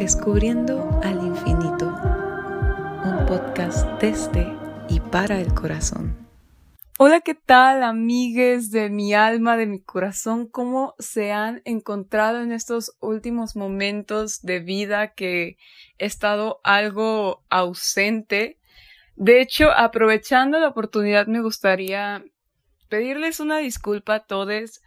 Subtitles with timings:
[0.00, 1.88] Descubriendo al infinito,
[3.04, 4.50] un podcast desde
[4.88, 6.26] y para el corazón.
[6.98, 10.48] Hola, ¿qué tal, amigues de mi alma, de mi corazón?
[10.48, 15.58] ¿Cómo se han encontrado en estos últimos momentos de vida que
[15.98, 18.58] he estado algo ausente?
[19.16, 22.24] De hecho, aprovechando la oportunidad, me gustaría
[22.88, 24.80] pedirles una disculpa a todos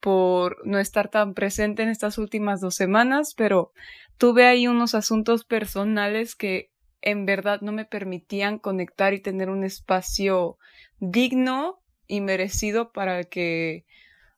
[0.00, 3.72] por no estar tan presente en estas últimas dos semanas, pero
[4.18, 6.70] tuve ahí unos asuntos personales que
[7.02, 10.58] en verdad no me permitían conectar y tener un espacio
[10.98, 13.84] digno y merecido para que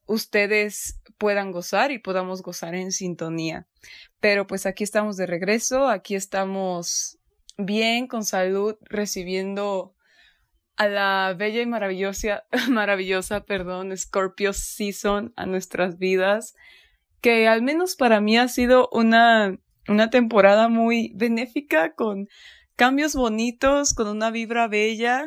[0.06, 3.66] ustedes puedan gozar y podamos gozar en sintonía.
[4.20, 7.18] Pero pues aquí estamos de regreso, aquí estamos
[7.56, 9.94] bien, con salud, recibiendo
[10.76, 16.54] a la bella y maravillosa, maravillosa, perdón, Scorpio Season a nuestras vidas,
[17.20, 19.58] que al menos para mí ha sido una,
[19.88, 22.28] una temporada muy benéfica con
[22.76, 25.26] cambios bonitos, con una vibra bella,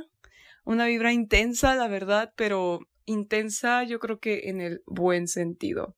[0.64, 5.95] una vibra intensa, la verdad, pero intensa yo creo que en el buen sentido.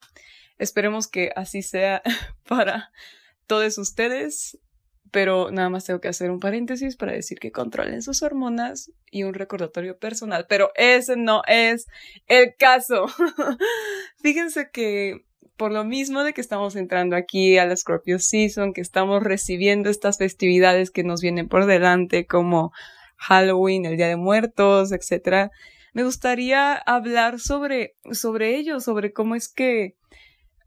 [0.58, 2.02] Esperemos que así sea
[2.48, 2.92] para
[3.48, 4.58] todos ustedes
[5.14, 9.22] pero nada más tengo que hacer un paréntesis para decir que controlen sus hormonas y
[9.22, 11.86] un recordatorio personal, pero ese no es
[12.26, 13.06] el caso.
[14.24, 15.24] Fíjense que
[15.58, 19.90] por lo mismo de que estamos entrando aquí a la Scorpio Season, que estamos recibiendo
[19.90, 22.72] estas festividades que nos vienen por delante como
[23.18, 25.52] Halloween, el Día de Muertos, etcétera,
[25.94, 29.96] me gustaría hablar sobre, sobre ello, sobre cómo es que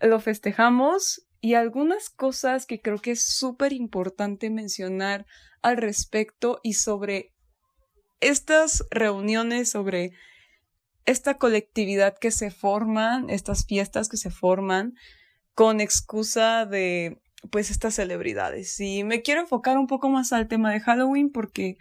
[0.00, 5.26] lo festejamos y algunas cosas que creo que es súper importante mencionar
[5.62, 7.32] al respecto y sobre
[8.20, 10.12] estas reuniones, sobre
[11.06, 14.94] esta colectividad que se forman, estas fiestas que se forman
[15.54, 18.78] con excusa de pues estas celebridades.
[18.80, 21.78] Y me quiero enfocar un poco más al tema de Halloween porque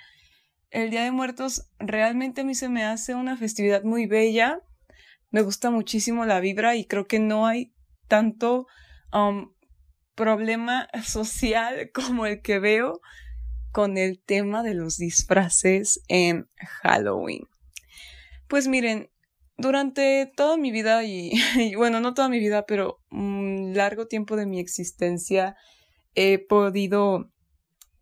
[0.70, 4.62] el Día de Muertos realmente a mí se me hace una festividad muy bella.
[5.32, 7.74] Me gusta muchísimo la vibra y creo que no hay
[8.08, 8.68] tanto
[9.12, 9.52] um,
[10.14, 13.02] problema social como el que veo
[13.72, 16.48] con el tema de los disfraces en
[16.82, 17.48] Halloween.
[18.48, 19.10] Pues miren,
[19.58, 21.32] durante toda mi vida y,
[21.76, 25.56] bueno, no toda mi vida, pero un largo tiempo de mi existencia
[26.14, 27.30] he podido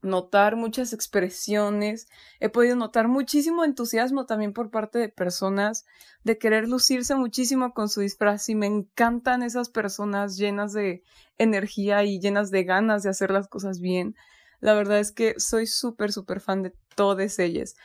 [0.02, 2.08] notar muchas expresiones,
[2.42, 5.86] he podido notar muchísimo entusiasmo también por parte de personas
[6.26, 11.04] de querer lucirse muchísimo con su disfraz y me encantan esas personas llenas de
[11.38, 14.16] energía y llenas de ganas de hacer las cosas bien.
[14.60, 17.76] La verdad es que soy súper, súper fan de todas ellas.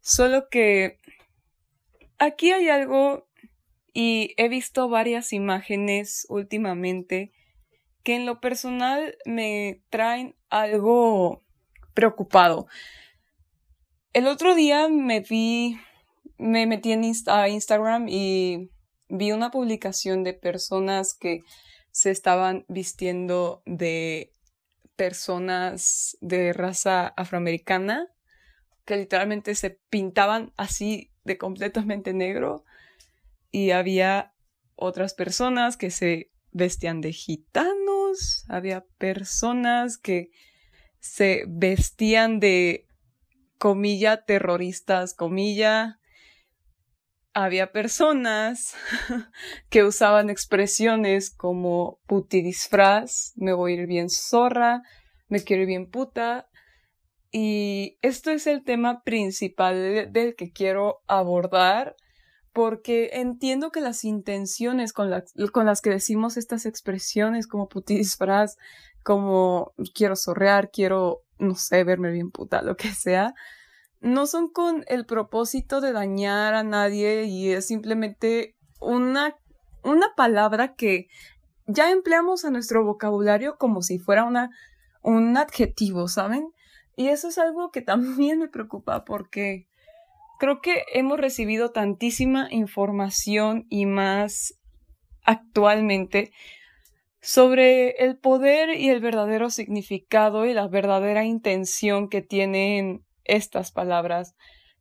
[0.00, 0.98] Solo que
[2.18, 3.26] aquí hay algo
[3.92, 7.32] y he visto varias imágenes últimamente
[8.02, 11.42] que en lo personal me traen algo
[11.94, 12.66] preocupado.
[14.12, 15.78] El otro día me vi,
[16.38, 18.70] me metí en a Instagram y
[19.08, 21.40] vi una publicación de personas que
[21.90, 24.32] se estaban vistiendo de
[24.96, 28.08] personas de raza afroamericana
[28.84, 32.64] que literalmente se pintaban así de completamente negro
[33.50, 34.32] y había
[34.74, 40.30] otras personas que se vestían de gitanos, había personas que
[41.00, 42.86] se vestían de
[43.58, 46.00] comilla terroristas, comilla.
[47.32, 48.74] Había personas
[49.68, 54.82] que usaban expresiones como puti disfraz, me voy a ir bien zorra,
[55.28, 56.48] me quiero ir bien puta.
[57.30, 61.96] Y esto es el tema principal del que quiero abordar
[62.56, 65.12] porque entiendo que las intenciones con,
[65.52, 68.56] con las que decimos estas expresiones como putisfraz,
[69.02, 73.34] como quiero sorrear, quiero, no sé, verme bien puta, lo que sea,
[74.00, 79.36] no son con el propósito de dañar a nadie y es simplemente una,
[79.82, 81.08] una palabra que
[81.66, 84.48] ya empleamos a nuestro vocabulario como si fuera una,
[85.02, 86.54] un adjetivo, ¿saben?
[86.96, 89.68] Y eso es algo que también me preocupa porque
[90.38, 94.54] creo que hemos recibido tantísima información y más
[95.22, 96.32] actualmente
[97.20, 104.36] sobre el poder y el verdadero significado y la verdadera intención que tienen estas palabras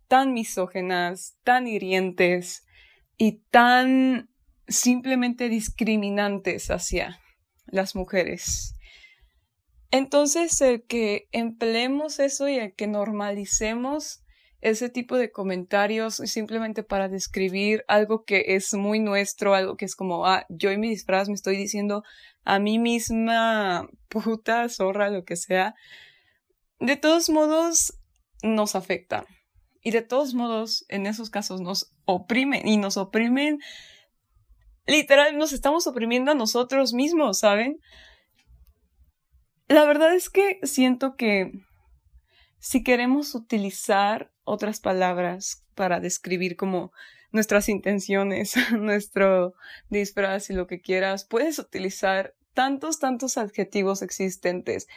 [0.08, 2.66] tan misógenas, tan hirientes
[3.18, 4.30] y tan
[4.68, 7.20] simplemente discriminantes hacia
[7.66, 8.75] las mujeres.
[9.92, 14.22] Entonces, el que empleemos eso y el que normalicemos
[14.62, 19.96] ese tipo de comentarios simplemente para describir algo que es muy nuestro, algo que es
[19.96, 22.04] como, ah, yo y mi disfraz me estoy diciendo
[22.44, 25.76] a mí misma puta, zorra, lo que sea,
[26.80, 27.94] de todos modos
[28.42, 29.26] nos afecta.
[29.82, 33.60] Y de todos modos, en esos casos nos oprimen y nos oprimen,
[34.88, 37.80] literal, nos estamos oprimiendo a nosotros mismos, ¿saben?
[39.68, 41.52] La verdad es que siento que
[42.60, 46.92] si queremos utilizar otras palabras para describir como
[47.32, 49.56] nuestras intenciones, nuestro
[49.90, 54.88] disfraz y lo que quieras, puedes utilizar tantos, tantos adjetivos existentes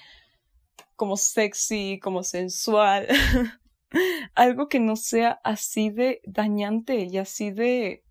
[0.96, 3.08] como sexy, como sensual,
[4.34, 8.04] algo que no sea así de dañante y así de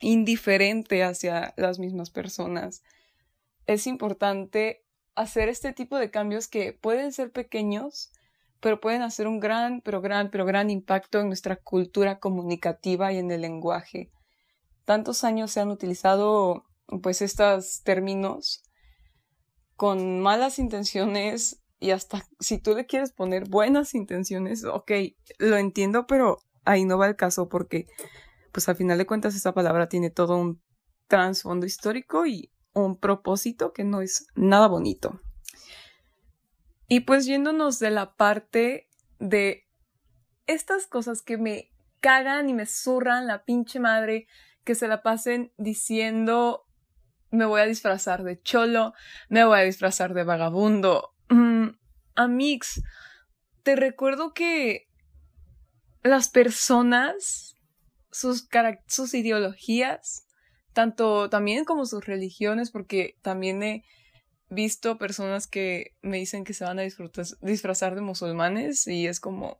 [0.00, 2.82] indiferente hacia las mismas personas.
[3.66, 4.84] Es importante
[5.18, 8.12] hacer este tipo de cambios que pueden ser pequeños,
[8.60, 13.18] pero pueden hacer un gran, pero gran, pero gran impacto en nuestra cultura comunicativa y
[13.18, 14.12] en el lenguaje.
[14.84, 16.64] Tantos años se han utilizado
[17.02, 18.62] pues estos términos
[19.74, 24.92] con malas intenciones y hasta si tú le quieres poner buenas intenciones, ok,
[25.38, 27.88] lo entiendo, pero ahí no va el caso porque,
[28.52, 30.62] pues al final de cuentas, esa palabra tiene todo un
[31.08, 32.52] trasfondo histórico y
[32.84, 35.20] un propósito que no es nada bonito.
[36.88, 38.88] Y pues yéndonos de la parte
[39.18, 39.66] de
[40.46, 41.70] estas cosas que me
[42.00, 44.26] cagan y me zurran la pinche madre,
[44.64, 46.64] que se la pasen diciendo
[47.30, 48.94] me voy a disfrazar de cholo,
[49.28, 51.68] me voy a disfrazar de vagabundo, Mm,
[52.14, 52.82] Amix,
[53.62, 54.88] te recuerdo que
[56.02, 57.56] las personas,
[58.10, 58.48] sus,
[58.86, 60.26] sus ideologías,
[60.78, 63.84] tanto también como sus religiones, porque también he
[64.48, 66.82] visto personas que me dicen que se van a
[67.40, 69.58] disfrazar de musulmanes y es como,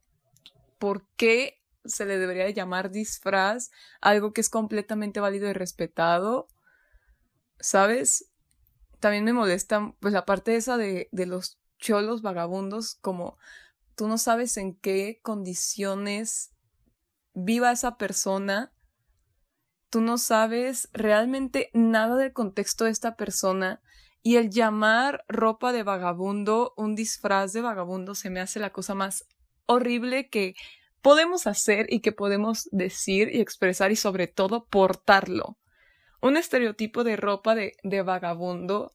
[0.78, 6.46] ¿por qué se le debería llamar disfraz algo que es completamente válido y respetado?
[7.58, 8.30] ¿Sabes?
[9.00, 13.38] También me molesta pues la parte esa de, de los cholos vagabundos, como
[13.96, 16.52] tú no sabes en qué condiciones
[17.34, 18.72] viva esa persona,
[19.90, 23.80] tú no sabes realmente nada del contexto de esta persona
[24.22, 28.94] y el llamar ropa de vagabundo un disfraz de vagabundo se me hace la cosa
[28.94, 29.24] más
[29.66, 30.54] horrible que
[31.02, 35.56] podemos hacer y que podemos decir y expresar y sobre todo portarlo.
[36.20, 38.94] Un estereotipo de ropa de, de vagabundo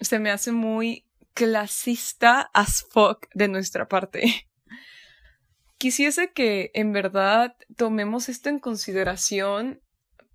[0.00, 4.47] se me hace muy clasista as fuck de nuestra parte.
[5.78, 9.80] Quisiese que en verdad tomemos esto en consideración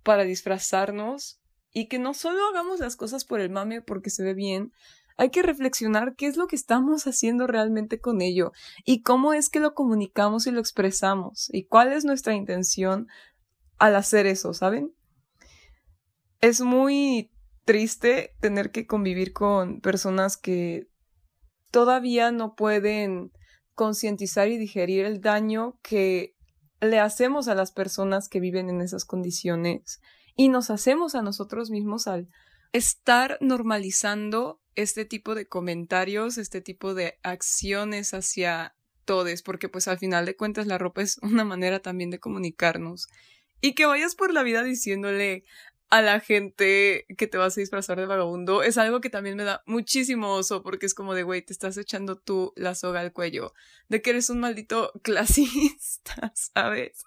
[0.02, 1.38] para disfrazarnos
[1.70, 4.72] y que no solo hagamos las cosas por el mame porque se ve bien,
[5.16, 8.52] hay que reflexionar qué es lo que estamos haciendo realmente con ello
[8.84, 13.06] y cómo es que lo comunicamos y lo expresamos y cuál es nuestra intención
[13.78, 14.92] al hacer eso, ¿saben?
[16.40, 17.30] Es muy
[17.64, 20.88] triste tener que convivir con personas que
[21.70, 23.32] todavía no pueden
[23.74, 26.34] concientizar y digerir el daño que
[26.80, 30.00] le hacemos a las personas que viven en esas condiciones
[30.36, 32.28] y nos hacemos a nosotros mismos al
[32.72, 38.74] estar normalizando este tipo de comentarios, este tipo de acciones hacia
[39.04, 43.06] todos, porque pues al final de cuentas la ropa es una manera también de comunicarnos.
[43.60, 45.44] Y que vayas por la vida diciéndole
[45.90, 49.44] a la gente que te vas a disfrazar de vagabundo es algo que también me
[49.44, 53.12] da muchísimo oso porque es como de, güey, te estás echando tú la soga al
[53.12, 53.52] cuello,
[53.88, 57.04] de que eres un maldito clasista, ¿sabes?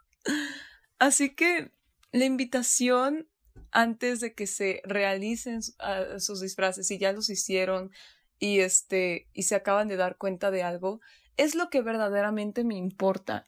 [1.00, 1.72] Así que
[2.12, 3.28] la invitación
[3.72, 7.92] antes de que se realicen sus disfraces y ya los hicieron
[8.40, 11.02] y este y se acaban de dar cuenta de algo
[11.36, 13.48] es lo que verdaderamente me importa.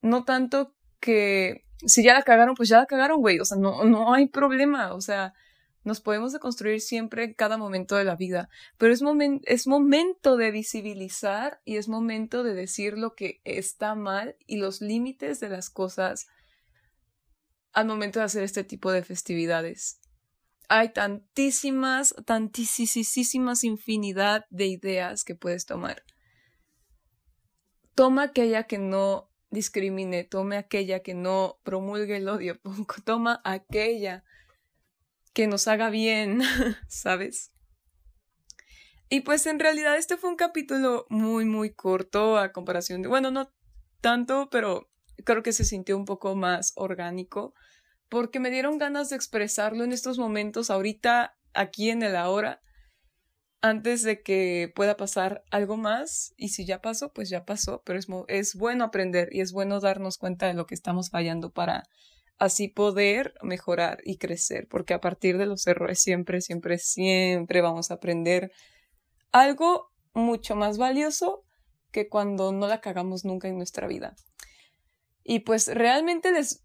[0.00, 3.40] No tanto que si ya la cagaron, pues ya la cagaron, güey.
[3.40, 4.94] O sea, no, no hay problema.
[4.94, 5.34] O sea,
[5.84, 8.48] nos podemos deconstruir siempre en cada momento de la vida.
[8.76, 9.02] Pero es,
[9.44, 14.80] es momento de visibilizar y es momento de decir lo que está mal y los
[14.80, 16.26] límites de las cosas
[17.72, 20.00] al momento de hacer este tipo de festividades.
[20.68, 26.02] Hay tantísimas, tantísimas infinidad de ideas que puedes tomar.
[27.94, 32.60] Toma aquella que no discrimine, tome aquella que no promulgue el odio,
[33.04, 34.24] toma aquella
[35.32, 36.42] que nos haga bien,
[36.88, 37.52] ¿sabes?
[39.10, 43.30] Y pues en realidad este fue un capítulo muy, muy corto a comparación de, bueno,
[43.30, 43.50] no
[44.00, 44.90] tanto, pero
[45.24, 47.54] creo que se sintió un poco más orgánico,
[48.08, 52.60] porque me dieron ganas de expresarlo en estos momentos, ahorita, aquí en el ahora,
[53.60, 57.98] antes de que pueda pasar algo más y si ya pasó, pues ya pasó, pero
[57.98, 61.84] es, es bueno aprender y es bueno darnos cuenta de lo que estamos fallando para
[62.38, 67.90] así poder mejorar y crecer, porque a partir de los errores siempre, siempre, siempre vamos
[67.90, 68.52] a aprender
[69.32, 71.42] algo mucho más valioso
[71.90, 74.14] que cuando no la cagamos nunca en nuestra vida.
[75.24, 76.62] Y pues realmente les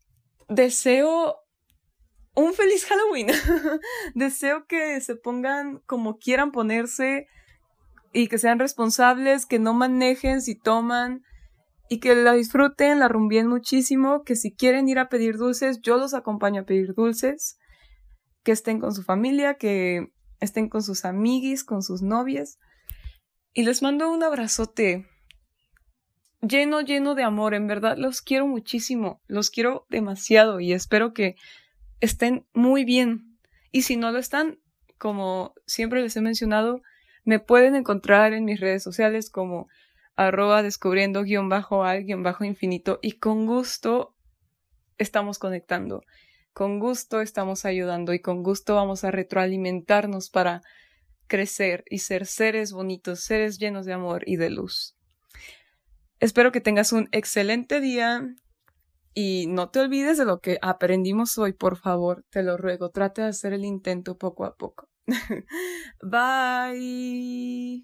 [0.48, 1.43] deseo
[2.36, 3.28] un feliz Halloween.
[4.16, 7.28] Deseo que se pongan como quieran ponerse
[8.12, 11.24] y que sean responsables, que no manejen si toman
[11.90, 15.98] y que la disfruten, la rumbien muchísimo, que si quieren ir a pedir dulces, yo
[15.98, 17.58] los acompaño a pedir dulces,
[18.44, 20.08] que estén con su familia, que
[20.40, 22.58] estén con sus amiguis, con sus novias.
[23.54, 25.08] Y les mando un abrazote
[26.42, 27.54] lleno, lleno de amor.
[27.54, 31.36] En verdad, los quiero muchísimo, los quiero demasiado y espero que
[32.04, 33.38] estén muy bien.
[33.72, 34.60] Y si no lo están,
[34.98, 36.82] como siempre les he mencionado,
[37.24, 39.70] me pueden encontrar en mis redes sociales como
[40.18, 44.14] arroba descubriendo guion bajo al guion bajo infinito y con gusto
[44.98, 46.04] estamos conectando.
[46.52, 50.62] Con gusto estamos ayudando y con gusto vamos a retroalimentarnos para
[51.28, 54.98] crecer y ser seres bonitos, seres llenos de amor y de luz.
[56.20, 58.36] Espero que tengas un excelente día
[59.14, 63.22] y no te olvides de lo que aprendimos hoy, por favor, te lo ruego, trate
[63.22, 64.90] de hacer el intento poco a poco.
[66.02, 67.84] Bye.